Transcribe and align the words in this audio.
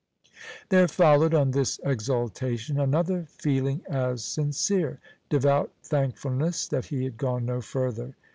There 0.69 0.87
followed 0.87 1.35
on 1.35 1.51
this 1.51 1.79
exultation 1.83 2.79
another 2.79 3.27
feeling 3.37 3.83
as 3.87 4.23
sincere 4.23 4.99
devout 5.29 5.71
thankfulness 5.83 6.67
that 6.69 6.85
he 6.85 7.03
had 7.03 7.17
gone 7.17 7.45
no 7.45 7.61
further. 7.61 8.15